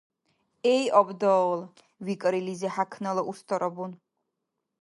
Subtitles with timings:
[0.73, 1.51] –Эй абдал,–
[2.05, 3.91] викӀар илизи хӀякнала уста Рабун.